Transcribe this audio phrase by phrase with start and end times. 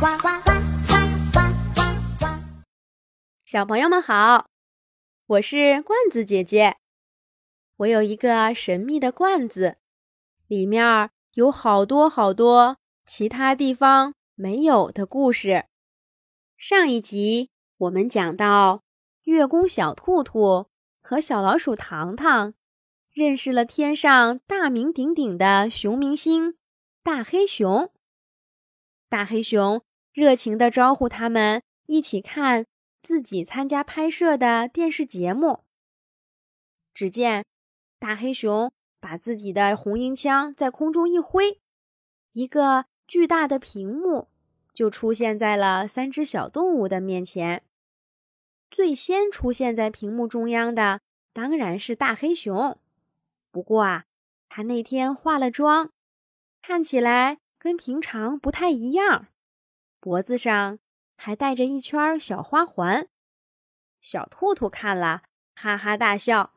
[0.00, 0.50] 呱呱呱
[1.30, 1.40] 呱
[1.74, 1.84] 呱
[2.18, 2.26] 呱！
[3.44, 4.48] 小朋友们好，
[5.26, 6.78] 我是罐子姐姐。
[7.76, 9.76] 我有一个神秘的罐子，
[10.46, 15.66] 里面有好多好多其他地方没有的故事。
[16.56, 18.82] 上一集我们讲到，
[19.24, 20.68] 月宫小兔兔
[21.02, 22.54] 和小老鼠糖糖
[23.12, 26.56] 认识了天上大名鼎鼎的熊明星
[27.02, 27.92] 大黑熊。
[29.10, 29.82] 大黑熊
[30.12, 32.66] 热情地招呼他们一起看
[33.02, 35.64] 自己参加拍摄的电视节目。
[36.92, 37.44] 只见
[37.98, 41.60] 大黑熊把自己的红缨枪在空中一挥，
[42.32, 44.28] 一个巨大的屏幕
[44.74, 47.62] 就出现在了三只小动物的面前。
[48.70, 51.00] 最先出现在屏幕中央的
[51.32, 52.78] 当然是大黑熊，
[53.50, 54.04] 不过啊，
[54.48, 55.90] 他那天化了妆，
[56.62, 57.38] 看起来。
[57.62, 59.26] 跟平常不太一样，
[60.00, 60.78] 脖子上
[61.16, 63.08] 还戴着一圈小花环。
[64.00, 65.22] 小兔兔看了，
[65.54, 66.52] 哈哈大笑，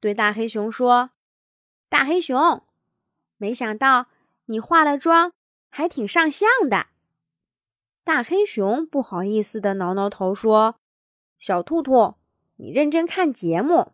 [0.00, 1.10] 对大黑熊说
[1.88, 2.64] ：“大黑熊，
[3.36, 4.06] 没想到
[4.46, 5.32] 你化了妆
[5.70, 6.86] 还挺上相的。”
[8.02, 10.76] 大黑熊不好意思的挠挠头说
[11.38, 12.14] ：“小兔兔，
[12.56, 13.92] 你认真看节目。”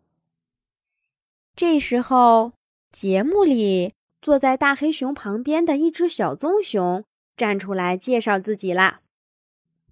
[1.55, 2.53] 这时候，
[2.91, 3.93] 节目里。
[4.21, 7.05] 坐在大黑熊旁边的一只小棕熊
[7.39, 8.99] 站出来介绍自己啦。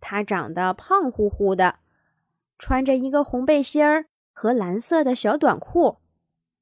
[0.01, 1.79] 它长得胖乎乎的，
[2.59, 5.99] 穿着一个红背心儿和蓝色的小短裤，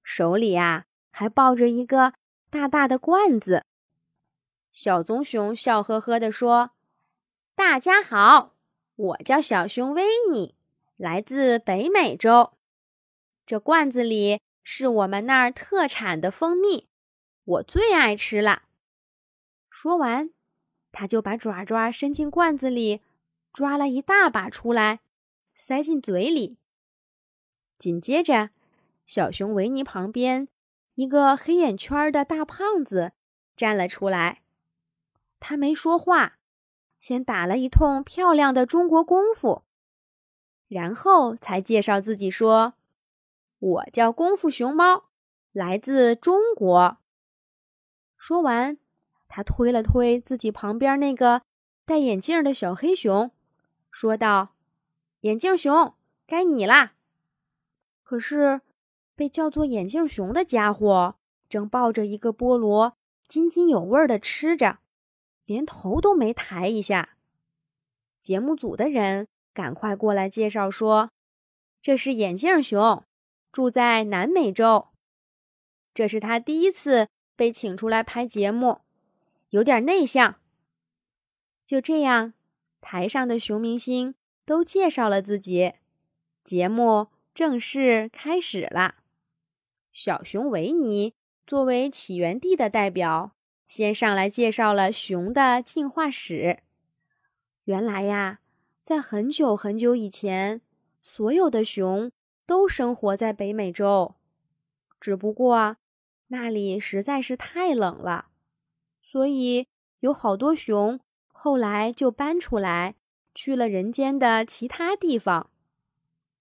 [0.03, 2.13] 手里啊还抱着一个
[2.51, 3.65] 大大的罐子。
[4.71, 6.71] 小棕熊笑呵呵地说
[7.55, 8.53] ：“大家好，
[8.95, 10.53] 我叫小熊维尼，
[10.97, 12.53] 来自北美洲。
[13.45, 16.87] 这罐子里是我们那儿特产的蜂蜜。”
[17.45, 18.63] 我最爱吃了。
[19.69, 20.31] 说完，
[20.97, 23.01] 他就把爪爪伸进罐子里，
[23.51, 25.01] 抓了一大把出来，
[25.53, 26.57] 塞进嘴里。
[27.77, 28.51] 紧接着，
[29.05, 30.47] 小熊维尼旁边
[30.93, 33.11] 一个黑眼圈的大胖子
[33.57, 34.41] 站了出来。
[35.41, 36.37] 他没说话，
[37.01, 39.63] 先打了一通漂亮的中国功夫，
[40.69, 42.75] 然后才介绍自己说
[43.59, 45.09] ：“我叫功夫熊猫，
[45.51, 46.99] 来自中国。”
[48.17, 48.77] 说完，
[49.35, 51.41] 他推了推自己旁边那个
[51.83, 53.31] 戴眼镜的小黑熊，
[53.91, 54.55] 说道
[55.27, 55.93] ：“眼镜熊，
[56.25, 56.93] 该你啦。”
[58.01, 58.61] 可是，
[59.13, 61.17] 被叫做眼镜熊的家伙
[61.49, 62.95] 正抱着一个菠萝，
[63.27, 64.77] 津津有味地吃着，
[65.43, 67.17] 连头都没抬一下。
[68.21, 71.09] 节目组的人赶快过来介绍说
[71.83, 73.03] ：“这是眼镜熊，
[73.51, 74.87] 住在南美洲，
[75.93, 78.79] 这是他第一次。”被请出来拍节目，
[79.49, 80.35] 有点内向。
[81.65, 82.33] 就这样，
[82.81, 85.73] 台上的熊明星都介绍了自己，
[86.43, 88.95] 节目正式开始了。
[89.91, 91.13] 小熊维尼
[91.47, 93.35] 作为起源地的代表，
[93.67, 96.59] 先上来介绍了熊的进化史。
[97.63, 98.41] 原来呀，
[98.83, 100.61] 在很久很久以前，
[101.01, 102.11] 所有的熊
[102.45, 104.15] 都生活在北美洲，
[104.99, 105.77] 只不过。
[106.27, 108.27] 那里实在是太冷了，
[109.07, 109.67] 所以
[109.99, 110.99] 有好多熊
[111.31, 112.95] 后来就搬出来，
[113.35, 115.51] 去了人间的其他地方。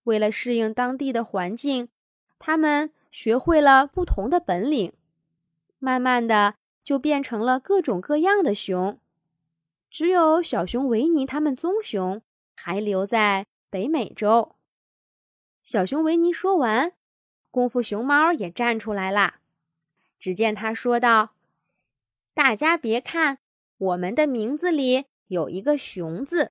[0.04, 1.90] 为了适应当地的环境，
[2.38, 4.94] 他们学会了不同的本领，
[5.78, 8.98] 慢慢的就变成了各种各样的熊。
[9.90, 12.22] 只有小熊维尼他们棕熊
[12.56, 14.56] 还留在北美洲。
[15.62, 16.92] 小熊维尼说完，
[17.50, 19.40] 功夫熊猫也站出来啦。
[20.18, 21.33] 只见他说道
[22.34, 23.38] ：“大家别看
[23.78, 26.50] 我们的名字里有一个‘熊’字，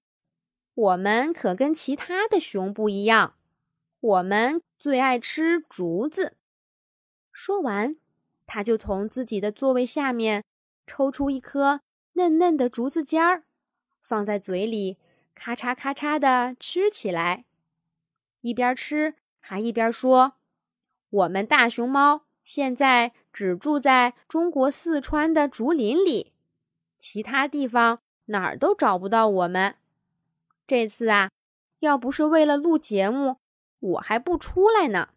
[0.74, 3.36] 我们可跟其他的熊不一样。
[4.00, 6.38] 我们最爱吃竹子。”
[7.34, 7.98] 说完，
[8.46, 10.46] 他就从自己的座位下面
[10.88, 11.82] 抽出一颗
[12.14, 13.44] 嫩嫩的竹子尖儿，
[14.02, 14.98] 放在嘴里，
[15.36, 17.46] 咔嚓咔嚓的吃起来。
[18.40, 20.36] 一边吃还一边说
[21.10, 26.32] ：“我们大熊猫现在。”只住在中国四川的竹林里，
[27.00, 29.76] 其他地方哪儿都找不到我们。
[30.68, 31.32] 这次啊，
[31.80, 33.38] 要不是为了录节目，
[33.80, 35.10] 我还不出来呢。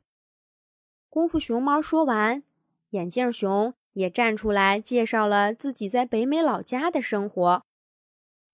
[1.10, 2.42] 功夫熊猫说完，
[2.90, 7.62] 眼镜熊也站出来介绍了自己在北美老家的生活。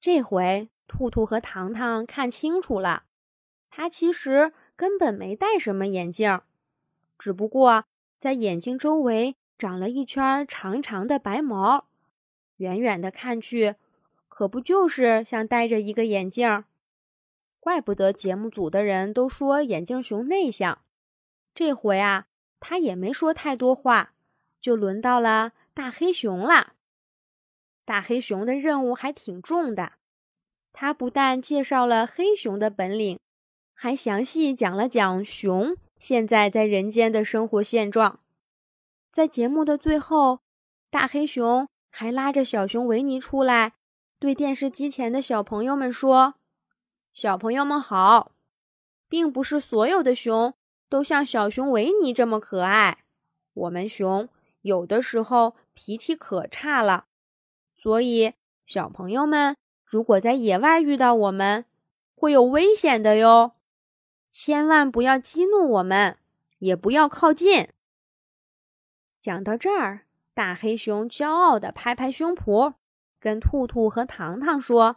[0.01, 3.05] 这回，兔兔和糖糖看清楚了，
[3.71, 6.41] 他其实根本没戴什么眼镜，
[7.17, 7.85] 只不过
[8.19, 9.37] 在眼睛周围。
[9.59, 11.87] 长了一圈长长的白毛，
[12.57, 13.77] 远远的看去，
[14.29, 16.65] 可不就是像戴着一个眼镜？
[17.61, 20.81] 怪不得节目组的人都说眼镜熊内向。
[21.55, 22.27] 这回啊，
[22.59, 24.15] 他也没说太多话，
[24.61, 26.73] 就轮到了大黑熊了。
[27.85, 29.93] 大黑熊的任务还挺重的，
[30.73, 33.21] 他不但介绍了黑熊的本领，
[33.75, 38.19] 还详细讲了讲熊现在在人间的生活现状。
[39.13, 40.41] 在节目的最后，
[40.91, 43.75] 大黑熊还拉着小熊维尼出来，
[44.19, 46.37] 对电视机前的小朋友们说
[47.13, 48.33] ：“小朋友们好，
[49.11, 50.55] 并不是所有的熊
[50.89, 53.05] 都像小熊维尼这么可爱。
[53.53, 54.31] 我们熊
[54.63, 57.05] 有的时候脾气可差了，
[57.77, 58.33] 所以
[58.65, 59.55] 小朋友们
[59.85, 61.67] 如果在野外遇到我们，
[62.15, 63.53] 会有危险的哟，
[64.31, 66.17] 千万不要激怒我们，
[66.61, 67.69] 也不要靠近。”
[69.23, 70.01] 讲到这儿，
[70.35, 72.75] 大黑熊骄傲地拍拍胸脯，
[73.21, 74.97] 跟兔兔和糖糖说：“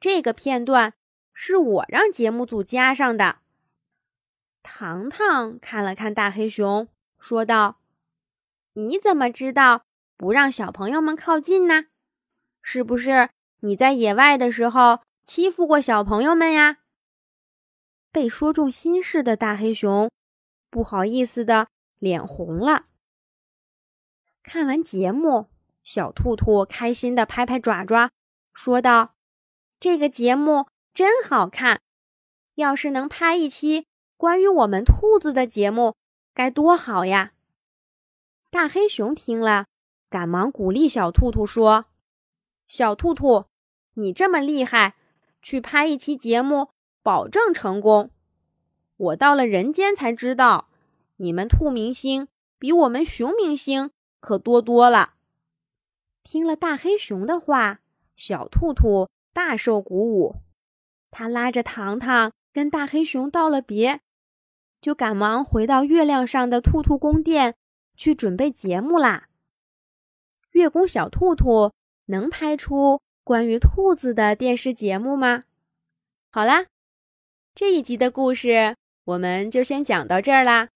[0.00, 0.94] 这个片段
[1.32, 3.38] 是我让节目组加上的。”
[4.64, 6.88] 糖糖看了看大黑熊，
[7.20, 7.78] 说道
[8.74, 9.84] ：“你怎么知道
[10.16, 11.84] 不让小朋友们靠近呢？
[12.60, 13.30] 是不是
[13.60, 16.78] 你在野外的时候欺负过小朋友们呀？”
[18.10, 20.10] 被说中心事的大黑熊
[20.70, 21.68] 不好意思的
[22.00, 22.86] 脸红了。
[24.44, 25.48] 看完节目，
[25.82, 28.10] 小兔兔开心的拍拍爪爪，
[28.52, 29.14] 说道
[29.80, 31.80] ：“这个节目真好看，
[32.56, 33.86] 要是能拍一期
[34.18, 35.96] 关于我们兔子的节目，
[36.34, 37.32] 该多好呀！”
[38.52, 39.64] 大黑熊听了，
[40.10, 41.86] 赶忙鼓励小兔兔说
[42.68, 43.46] ：“小兔兔，
[43.94, 44.94] 你这么厉害，
[45.40, 46.68] 去拍一期节目，
[47.02, 48.10] 保证成功。
[48.98, 50.68] 我到了人间才知道，
[51.16, 53.90] 你们兔明星比我们熊明星。”
[54.24, 55.14] 可多多了。
[56.24, 57.80] 听了大黑熊的话，
[58.16, 60.36] 小兔兔大受鼓舞。
[61.10, 64.00] 他拉着糖糖跟大黑熊道了别，
[64.80, 67.54] 就赶忙回到月亮上的兔兔宫殿
[67.94, 69.28] 去准备节目啦。
[70.52, 71.72] 月宫小兔兔
[72.06, 75.44] 能拍出关于兔子的电视节目吗？
[76.30, 76.66] 好啦，
[77.54, 80.70] 这一集的故事我们就先讲到这儿啦。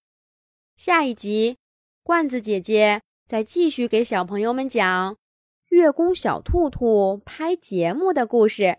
[0.77, 1.57] 下一集，
[2.03, 3.03] 罐子姐姐。
[3.29, 5.19] 再继续给小朋友们讲
[5.69, 8.79] 月宫小兔兔拍节目的故事。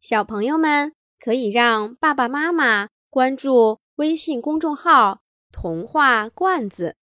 [0.00, 6.94] 小朋友们可以让爸爸妈妈关注微信公众号“童话罐子”，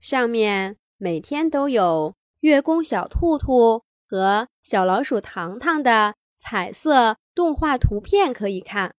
[0.00, 8.94] 上面每天都有月宫小兔兔和小老鼠糖糖的彩色动画图片可以看，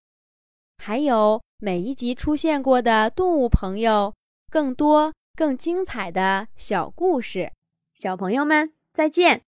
[0.77, 4.13] 还有每一集出现过的动物朋友，
[4.51, 5.15] 更多。
[5.37, 7.51] 更精彩的小故事，
[7.93, 9.43] 小朋友们再见。